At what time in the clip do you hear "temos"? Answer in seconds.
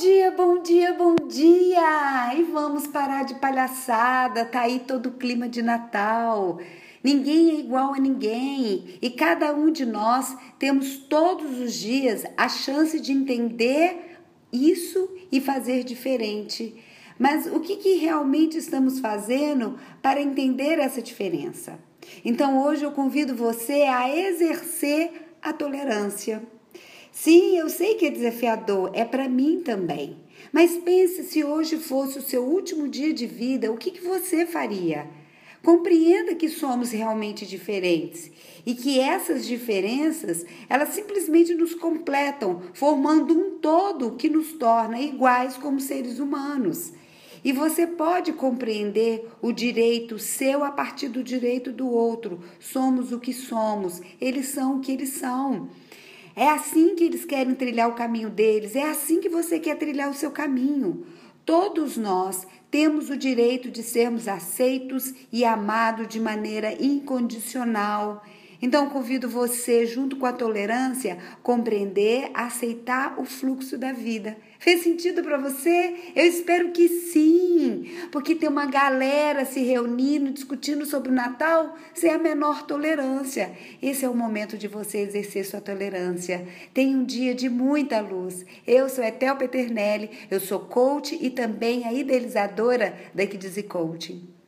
10.58-10.96, 62.70-63.10